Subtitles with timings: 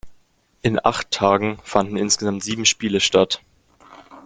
[0.63, 3.43] In acht Tagen fanden insgesamt sieben Spiele statt.